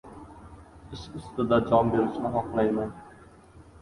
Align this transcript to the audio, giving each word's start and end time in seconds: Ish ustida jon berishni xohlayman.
Ish 0.95 1.03
ustida 1.19 1.59
jon 1.67 1.93
berishni 1.97 2.33
xohlayman. 2.39 2.95